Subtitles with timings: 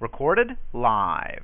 [0.00, 1.42] Recorded live.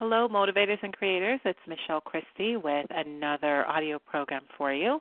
[0.00, 1.40] Hello, motivators and creators.
[1.44, 4.98] It's Michelle Christie with another audio program for you.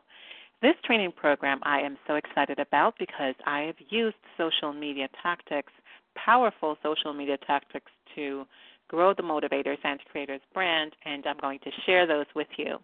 [0.62, 5.72] This training program I am so excited about because I have used social media tactics,
[6.16, 8.46] powerful social media tactics, to
[8.90, 12.78] grow the Motivators and Creators brand, and I'm going to share those with you.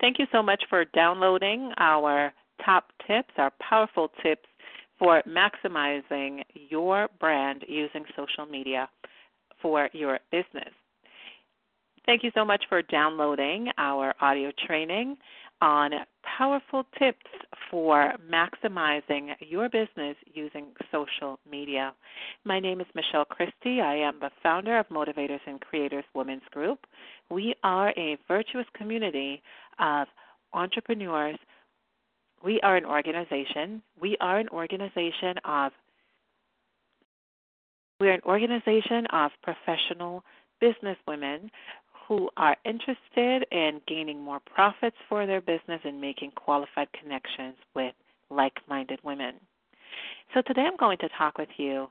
[0.00, 2.32] Thank you so much for downloading our
[2.64, 4.46] top tips, our powerful tips
[4.98, 8.88] for maximizing your brand using social media
[9.60, 10.72] for your business.
[12.06, 15.16] Thank you so much for downloading our audio training
[15.60, 15.92] on
[16.38, 17.26] powerful tips
[17.70, 21.92] for maximizing your business using social media.
[22.44, 23.80] My name is Michelle Christie.
[23.80, 26.80] I am the founder of Motivators and Creators Women's Group.
[27.30, 29.42] We are a virtuous community
[29.78, 30.08] of
[30.52, 31.38] entrepreneurs.
[32.44, 33.82] We are an organization.
[34.00, 35.72] We are an organization of
[38.00, 40.24] we are an organization of professional
[40.58, 41.50] business women
[42.10, 47.94] who are interested in gaining more profits for their business and making qualified connections with
[48.30, 49.34] like minded women.
[50.34, 51.86] So, today I'm going to talk with you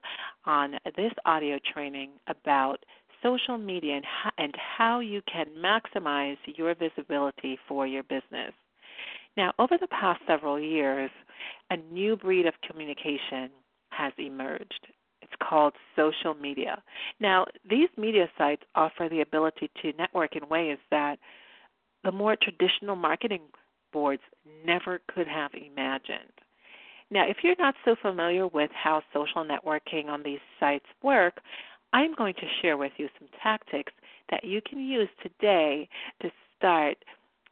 [0.46, 2.84] on this audio training about
[3.24, 4.06] social media and
[4.38, 8.52] and how you can maximize your visibility for your business.
[9.38, 11.12] Now, over the past several years,
[11.70, 13.52] a new breed of communication
[13.92, 14.88] has emerged.
[15.30, 16.82] It's called social media.
[17.20, 21.20] Now, these media sites offer the ability to network in ways that
[22.04, 23.42] the more traditional marketing
[23.92, 24.22] boards
[24.66, 26.32] never could have imagined.
[27.12, 31.42] Now, if you're not so familiar with how social networking on these sites work,
[31.92, 33.92] I'm going to share with you some tactics
[34.30, 35.90] that you can use today
[36.22, 36.98] to start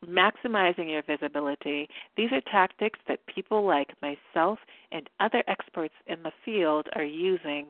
[0.08, 1.88] maximizing your visibility.
[2.16, 4.60] These are tactics that people like myself
[4.92, 7.68] and other experts in the field are using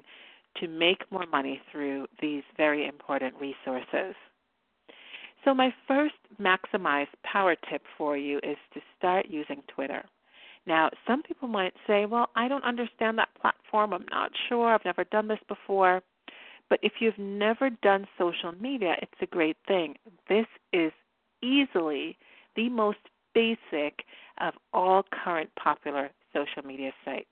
[0.57, 4.15] to make more money through these very important resources.
[5.45, 10.03] So, my first maximize power tip for you is to start using Twitter.
[10.65, 13.93] Now, some people might say, Well, I don't understand that platform.
[13.93, 14.73] I'm not sure.
[14.73, 16.01] I've never done this before.
[16.69, 19.95] But if you've never done social media, it's a great thing.
[20.27, 20.91] This is
[21.41, 22.17] easily
[22.57, 22.97] the most
[23.33, 24.03] basic
[24.41, 27.25] of all current popular social media sites.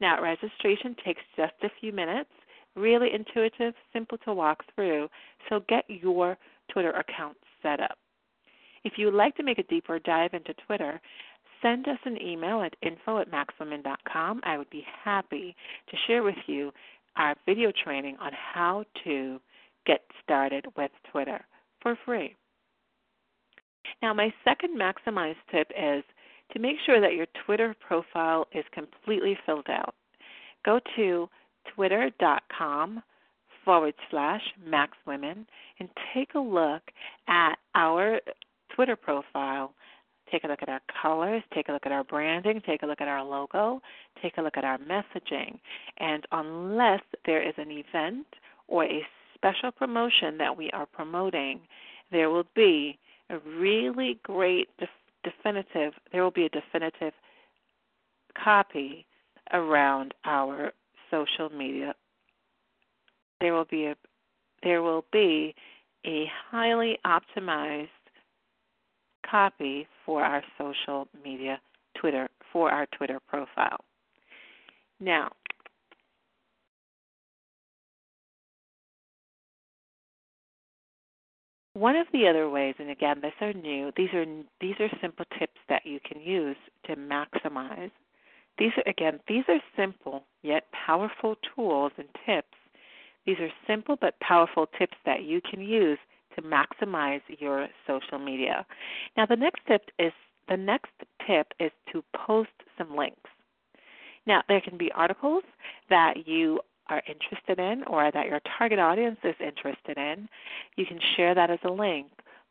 [0.00, 2.30] Now, registration takes just a few minutes,
[2.76, 5.08] really intuitive, simple to walk through,
[5.48, 6.36] so get your
[6.72, 7.98] Twitter account set up.
[8.84, 11.00] If you would like to make a deeper dive into Twitter,
[11.62, 14.42] send us an email at info at maxwomen.com.
[14.44, 15.56] I would be happy
[15.88, 16.70] to share with you
[17.16, 19.40] our video training on how to
[19.86, 21.44] get started with Twitter
[21.80, 22.34] for free.
[24.02, 26.04] Now, my second maximized tip is
[26.52, 29.94] to make sure that your Twitter profile is completely filled out.
[30.64, 31.28] Go to
[31.74, 33.02] twitter.com
[33.64, 35.46] forward slash maxwomen
[35.80, 36.82] and take a look
[37.28, 38.20] at our
[38.74, 39.72] Twitter profile.
[40.30, 43.00] Take a look at our colors, take a look at our branding, take a look
[43.00, 43.80] at our logo,
[44.22, 45.58] take a look at our messaging.
[45.98, 48.26] And unless there is an event
[48.66, 51.60] or a special promotion that we are promoting,
[52.10, 52.98] there will be
[53.30, 54.88] a really great def-
[55.22, 57.12] definitive there will be a definitive
[58.42, 59.06] copy
[59.52, 60.72] around our
[61.10, 61.94] social media
[63.40, 63.96] there will be a
[64.62, 65.54] there will be
[66.06, 67.88] a highly optimized
[69.28, 71.60] copy for our social media
[71.98, 73.80] Twitter for our Twitter profile.
[75.00, 75.30] Now,
[81.74, 83.90] One of the other ways, and again, these are new.
[83.96, 84.24] These are
[84.60, 87.90] these are simple tips that you can use to maximize.
[88.58, 92.56] These are again, these are simple yet powerful tools and tips.
[93.26, 95.98] These are simple but powerful tips that you can use
[96.36, 98.64] to maximize your social media.
[99.16, 100.12] Now, the next tip is
[100.48, 100.92] the next
[101.26, 103.30] tip is to post some links.
[104.26, 105.42] Now, there can be articles
[105.90, 110.28] that you are interested in or that your target audience is interested in,
[110.76, 112.06] you can share that as a link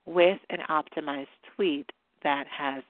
[0.06, 1.92] with an optimized tweet
[2.24, 2.84] that has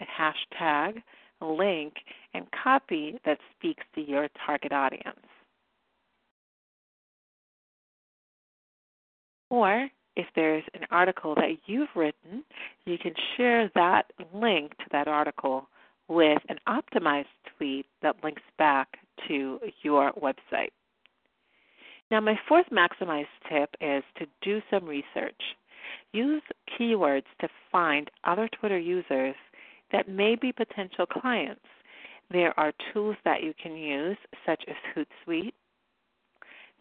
[0.00, 1.02] a hashtag,
[1.40, 1.94] link,
[2.34, 5.18] and copy that speaks to your target audience.
[9.50, 12.44] Or if there's an article that you've written,
[12.84, 15.68] you can share that link to that article
[16.08, 18.98] with an optimized tweet that links back
[19.28, 20.70] to your website.
[22.10, 25.40] Now, my fourth maximized tip is to do some research.
[26.12, 26.42] Use
[26.78, 29.34] keywords to find other Twitter users
[29.92, 31.60] that may be potential clients.
[32.30, 34.16] There are tools that you can use,
[34.46, 35.52] such as Hootsuite.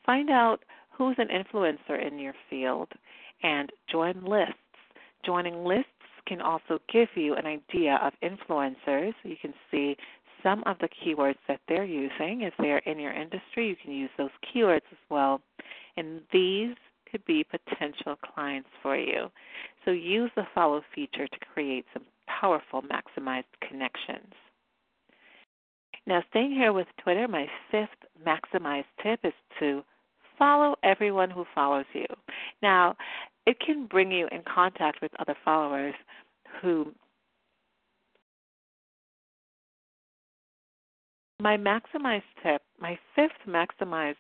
[0.06, 2.90] Find out who's an influencer in your field
[3.44, 4.56] and join lists.
[5.26, 5.92] Joining lists
[6.26, 9.14] can also give you an idea of influencers.
[9.24, 9.96] You can see
[10.44, 12.42] some of the keywords that they're using.
[12.42, 15.42] If they're in your industry, you can use those keywords as well.
[15.96, 16.76] And these
[17.12, 19.30] could be potential clients for you.
[19.86, 24.34] So use the follow feature to create some powerful maximized connections.
[26.06, 27.90] Now, staying here with Twitter, my fifth
[28.26, 29.84] maximized tip is to
[30.38, 32.06] follow everyone who follows you.
[32.62, 32.96] Now,
[33.46, 35.96] it can bring you in contact with other followers
[36.62, 36.94] who
[41.40, 44.16] my maximized tip, my fifth maximized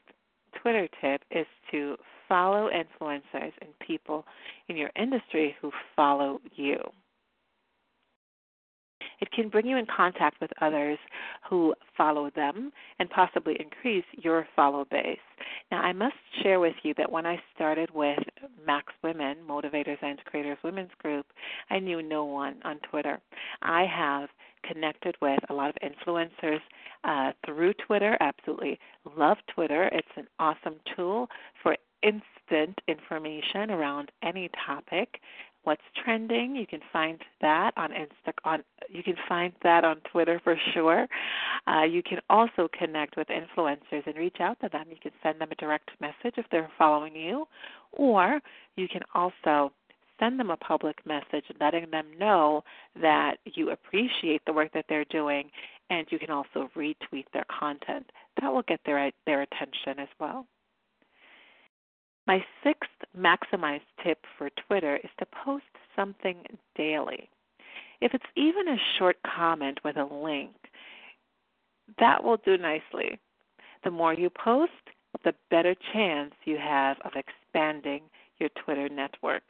[0.61, 1.95] Twitter tip is to
[2.29, 4.25] follow influencers and people
[4.67, 6.77] in your industry who follow you.
[9.19, 10.99] It can bring you in contact with others
[11.49, 15.17] who follow them and possibly increase your follow base.
[15.71, 18.19] Now, I must share with you that when I started with
[18.65, 21.25] Max Women, Motivators and Creators Women's Group,
[21.71, 23.19] I knew no one on Twitter.
[23.63, 24.29] I have
[24.67, 26.59] connected with a lot of influencers
[27.03, 28.17] uh, through Twitter.
[28.19, 28.79] Absolutely
[29.17, 29.89] love Twitter.
[29.91, 31.27] It's an awesome tool
[31.63, 35.19] for instant information around any topic
[35.67, 36.55] what's trending.
[36.55, 41.07] You can find that on Insta on you can find that on Twitter for sure.
[41.67, 44.85] Uh, you can also connect with influencers and reach out to them.
[44.89, 47.45] You can send them a direct message if they're following you,
[47.91, 48.39] or
[48.77, 49.73] you can also
[50.19, 52.63] send them a public message letting them know
[53.01, 55.49] that you appreciate the work that they're doing
[55.89, 58.11] and you can also retweet their content.
[58.41, 60.45] That will get their their attention as well.
[62.25, 65.63] My sixth maximized tip for Twitter is to post
[65.95, 66.43] something
[66.75, 67.29] daily.
[68.01, 70.51] If it's even a short comment with a link,
[71.99, 73.17] that will do nicely.
[73.83, 74.71] The more you post,
[75.23, 78.01] the better chance you have of expanding
[78.39, 79.43] your Twitter network.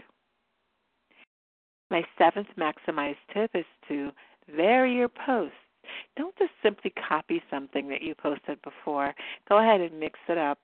[1.90, 4.12] My seventh maximized tip is to
[4.56, 5.56] vary your posts.
[6.18, 9.14] Don't just simply copy something that you posted before.
[9.48, 10.60] Go ahead and mix it up.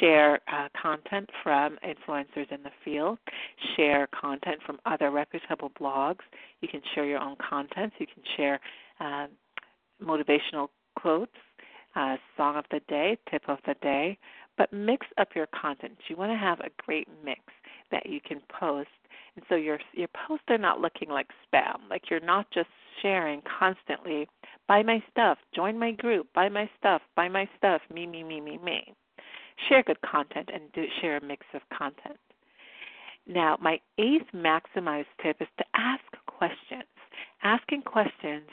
[0.00, 3.18] Share uh, content from influencers in the field.
[3.76, 6.24] Share content from other reputable blogs.
[6.60, 7.92] You can share your own content.
[7.98, 8.60] You can share
[9.00, 9.26] uh,
[10.02, 11.32] motivational quotes,
[11.94, 14.18] uh, song of the day, tip of the day.
[14.56, 15.98] But mix up your content.
[16.08, 17.40] You want to have a great mix
[17.90, 18.88] that you can post
[19.36, 21.76] and so your your posts are not looking like spam.
[21.90, 22.68] Like you're not just
[23.02, 24.28] sharing constantly,
[24.68, 28.40] buy my stuff, join my group, buy my stuff, buy my stuff, me, me, me,
[28.40, 28.94] me, me.
[29.68, 32.18] Share good content and do share a mix of content.
[33.26, 36.84] Now, my eighth maximized tip is to ask questions.
[37.42, 38.48] Asking questions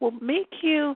[0.00, 0.94] will make you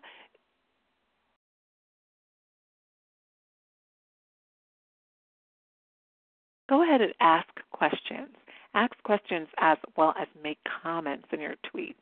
[6.69, 8.35] go ahead and ask questions.
[8.75, 11.95] Ask questions as well as make comments in your tweets.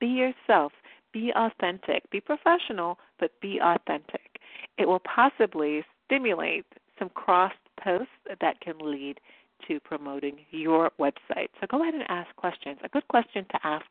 [0.00, 0.72] Be yourself.
[1.12, 2.08] Be authentic.
[2.10, 4.38] Be professional, but be authentic.
[4.78, 6.66] It will possibly stimulate
[6.98, 7.52] some cross
[7.82, 9.20] posts that can lead
[9.68, 11.48] to promoting your website.
[11.60, 12.78] So go ahead and ask questions.
[12.84, 13.86] A good question to ask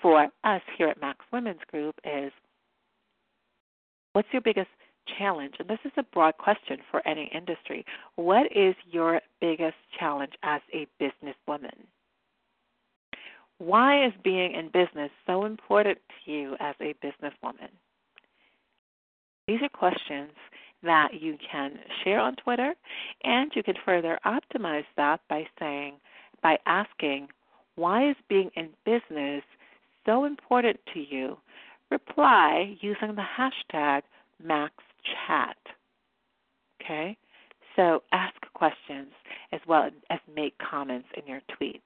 [0.00, 2.32] for us here at Max Women's Group is
[4.12, 4.70] What's your biggest
[5.18, 5.54] challenge?
[5.58, 7.84] And this is a broad question for any industry.
[8.16, 11.86] What is your biggest challenge as a businesswoman?
[13.58, 17.68] Why is being in business so important to you as a businesswoman?
[19.46, 20.32] These are questions
[20.82, 22.72] that you can share on Twitter,
[23.24, 25.94] and you can further optimize that by saying,
[26.42, 27.28] by asking,
[27.74, 29.42] why is being in business
[30.06, 31.36] so important to you?
[31.90, 34.02] Reply using the hashtag
[34.42, 34.72] Max
[35.26, 35.56] chat.
[36.82, 37.16] Okay?
[37.76, 39.12] So ask questions
[39.52, 41.80] as well as make comments in your tweets.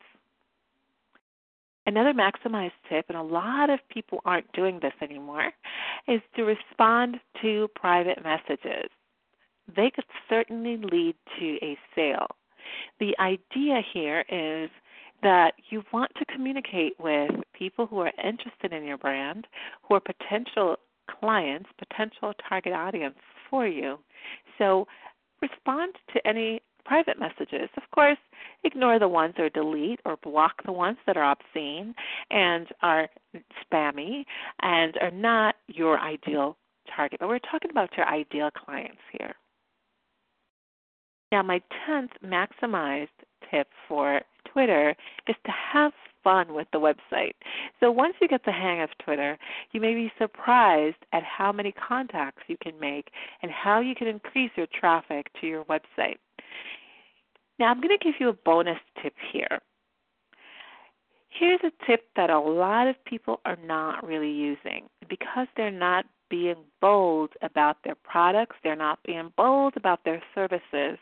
[1.86, 5.52] Another maximized tip, and a lot of people aren't doing this anymore,
[6.08, 8.88] is to respond to private messages.
[9.76, 12.26] They could certainly lead to a sale.
[13.00, 14.70] The idea here is
[15.22, 19.46] that you want to communicate with people who are interested in your brand,
[19.82, 20.76] who are potential
[21.20, 23.16] clients, potential target audience
[23.50, 23.98] for you.
[24.58, 24.86] So
[25.42, 27.68] respond to any private messages.
[27.76, 28.18] Of course,
[28.62, 31.94] ignore the ones or delete or block the ones that are obscene
[32.30, 33.08] and are
[33.62, 34.24] spammy
[34.60, 36.56] and are not your ideal
[36.94, 37.20] target.
[37.20, 39.34] But we're talking about your ideal clients here.
[41.32, 43.08] Now, my 10th maximized
[43.50, 44.20] tip for
[44.52, 44.94] Twitter
[45.26, 45.92] is to have
[46.24, 47.34] fun with the website.
[47.78, 49.38] So once you get the hang of Twitter,
[49.72, 53.10] you may be surprised at how many contacts you can make
[53.42, 56.16] and how you can increase your traffic to your website.
[57.58, 59.60] Now, I'm going to give you a bonus tip here.
[61.28, 66.06] Here's a tip that a lot of people are not really using because they're not
[66.30, 70.98] being bold about their products, they're not being bold about their services.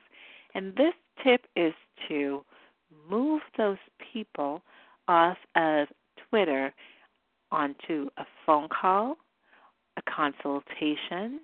[0.55, 1.75] And this tip is
[2.09, 2.45] to
[3.09, 3.79] move those
[4.13, 4.63] people
[5.09, 5.89] off of
[6.29, 6.73] Twitter
[7.51, 9.17] onto a phone call,
[9.97, 11.41] a consultation,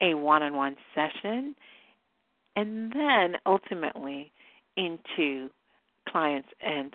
[0.00, 1.54] a one on one session,
[2.56, 4.32] and then ultimately
[4.76, 5.48] into
[6.08, 6.94] clients and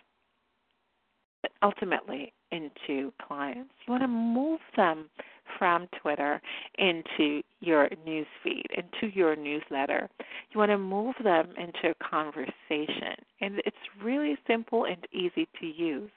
[1.64, 3.72] ultimately into clients.
[3.86, 5.10] You want to move them
[5.58, 6.42] from Twitter
[6.78, 10.10] into your newsfeed, into your newsletter.
[10.52, 13.16] You want to move them into a conversation.
[14.58, 16.10] Simple and easy to use.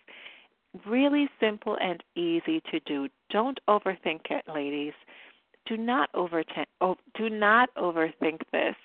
[0.87, 3.06] Really simple and easy to do.
[3.28, 4.94] Don't overthink it, ladies.
[5.66, 8.76] Do not overthink oh, do not overthink this.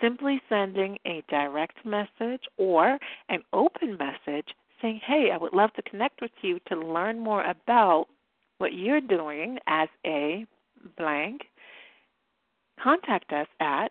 [0.00, 2.96] Simply sending a direct message or
[3.28, 4.46] an open message
[4.80, 8.06] saying, Hey, I would love to connect with you to learn more about
[8.58, 10.46] what you're doing as a
[10.96, 11.40] blank,
[12.80, 13.90] contact us at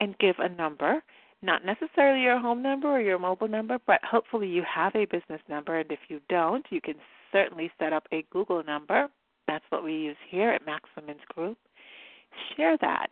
[0.00, 1.02] and give a number,
[1.42, 5.40] not necessarily your home number or your mobile number, but hopefully you have a business
[5.48, 5.78] number.
[5.78, 6.94] And if you don't, you can
[7.32, 9.08] certainly set up a Google number.
[9.48, 11.58] That's what we use here at Max Women's Group.
[12.56, 13.08] Share that.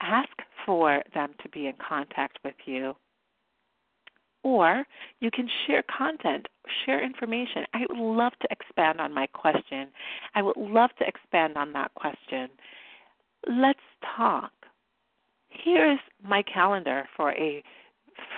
[0.00, 0.30] Ask
[0.66, 2.94] for them to be in contact with you
[4.42, 4.84] or
[5.20, 6.46] you can share content,
[6.84, 7.64] share information.
[7.74, 9.88] I would love to expand on my question.
[10.34, 12.48] I would love to expand on that question.
[13.46, 13.80] Let's
[14.16, 14.52] talk.
[15.50, 17.62] Here's my calendar for a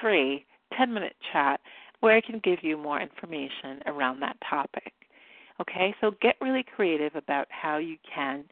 [0.00, 0.44] free
[0.76, 1.60] 10 minute chat
[2.00, 4.92] where I can give you more information around that topic.
[5.60, 8.44] Okay, so get really creative about how you can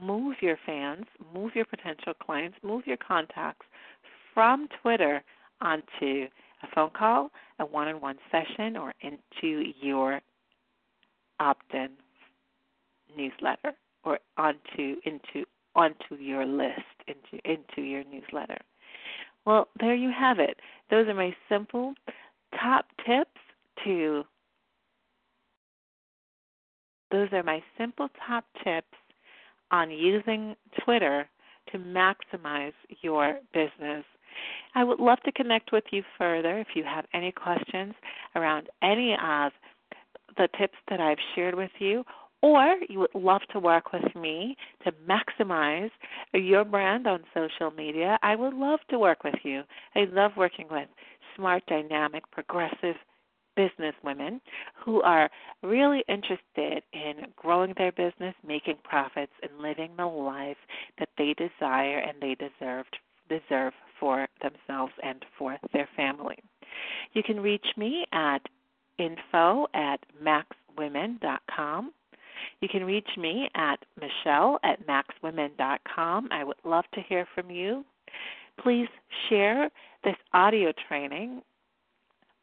[0.00, 3.66] move your fans, move your potential clients, move your contacts
[4.32, 5.22] from Twitter
[5.60, 6.26] onto
[6.62, 10.20] a phone call, a one on one session, or into your
[11.40, 11.88] opt in
[13.16, 13.72] newsletter
[14.04, 15.44] or onto into
[15.74, 18.58] onto your list, into into your newsletter.
[19.46, 20.58] Well, there you have it.
[20.90, 21.94] Those are my simple
[22.60, 23.40] top tips
[23.84, 24.24] to
[27.10, 28.86] those are my simple top tips
[29.70, 31.28] on using Twitter
[31.70, 34.04] to maximize your business
[34.74, 37.94] I would love to connect with you further if you have any questions
[38.34, 39.52] around any of
[40.36, 42.04] the tips that I've shared with you,
[42.44, 45.90] or you would love to work with me to maximize
[46.34, 48.18] your brand on social media.
[48.22, 49.62] I would love to work with you.
[49.94, 50.86] I love working with
[51.34, 52.96] smart, dynamic, progressive
[53.56, 54.42] business women
[54.84, 55.30] who are
[55.62, 60.58] really interested in growing their business, making profits, and living the life
[60.98, 62.84] that they desire and they deserve
[63.30, 66.36] deserve for themselves and for their family.
[67.14, 68.42] You can reach me at
[68.98, 71.92] info at maxwomen.com.
[72.64, 76.28] You can reach me at Michelle at maxwomen.com.
[76.30, 77.84] I would love to hear from you.
[78.58, 78.88] Please
[79.28, 79.68] share
[80.02, 81.42] this audio training.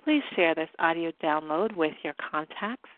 [0.03, 2.91] Please share this audio download with your contacts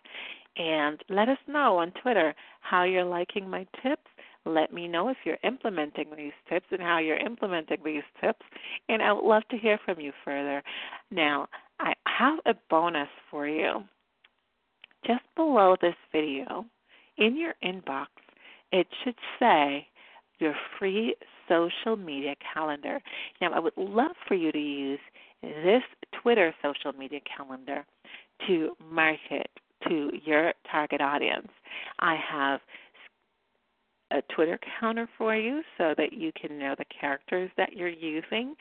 [0.57, 4.09] and let us know on Twitter how you're liking my tips
[4.45, 8.45] let me know if you're implementing these tips and how you're implementing these tips,
[8.89, 10.61] and I would love to hear from you further.
[11.11, 11.47] Now,
[11.79, 13.85] I have a bonus for you.
[15.07, 16.65] Just below this video,
[17.17, 18.07] in your inbox,
[18.71, 19.87] it should say
[20.39, 21.15] your free
[21.47, 22.99] social media calendar.
[23.41, 24.99] Now, I would love for you to use
[25.41, 25.83] this
[26.21, 27.85] Twitter social media calendar
[28.47, 29.47] to market
[29.87, 31.49] to your target audience.
[31.99, 32.61] I have
[34.13, 38.55] a Twitter counter for you so that you can know the characters that you're using,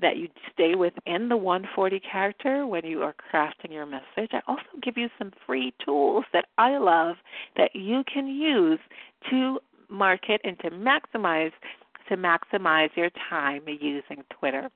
[0.00, 4.30] that you stay within the 140 character when you are crafting your message.
[4.32, 7.16] I also give you some free tools that I love
[7.56, 8.80] that you can use
[9.30, 11.52] to market and to maximize
[12.08, 14.68] to maximize your time using Twitter.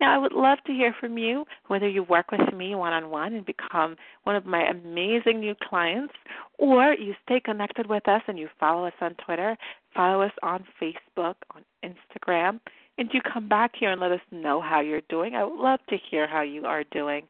[0.00, 3.10] Now, I would love to hear from you, whether you work with me one on
[3.10, 6.14] one and become one of my amazing new clients,
[6.58, 9.56] or you stay connected with us and you follow us on Twitter,
[9.94, 12.60] follow us on Facebook, on Instagram,
[12.96, 15.34] and you come back here and let us know how you're doing.
[15.34, 17.24] I would love to hear how you are doing.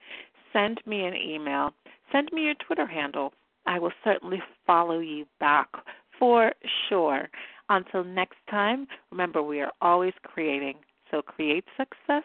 [0.53, 1.73] Send me an email,
[2.13, 3.33] send me your Twitter handle.
[3.67, 5.69] I will certainly follow you back
[6.19, 6.53] for
[6.89, 7.29] sure.
[7.71, 10.77] Until next time, remember we are always creating
[11.11, 12.25] So create success,